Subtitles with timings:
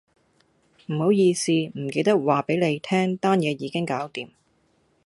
[0.87, 4.31] 唔好意思，唔記得話俾你聽單嘢已經搞掂